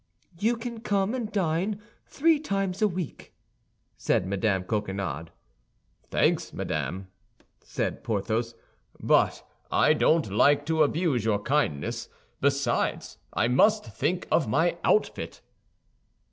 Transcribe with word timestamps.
"You 0.39 0.57
can 0.57 0.79
come 0.81 1.13
and 1.13 1.31
dine 1.31 1.79
three 2.07 2.39
times 2.39 2.81
a 2.81 2.87
week," 2.87 3.35
said 3.97 4.25
Mme. 4.25 4.63
Coquenard. 4.63 5.29
"Thanks, 6.09 6.51
madame!" 6.53 7.09
said 7.63 8.03
Porthos, 8.03 8.55
"but 8.99 9.47
I 9.71 9.93
don't 9.93 10.31
like 10.31 10.65
to 10.65 10.81
abuse 10.81 11.23
your 11.23 11.37
kindness; 11.43 12.09
besides, 12.39 13.19
I 13.33 13.47
must 13.47 13.93
think 13.95 14.27
of 14.31 14.47
my 14.47 14.79
outfit!" 14.83 15.39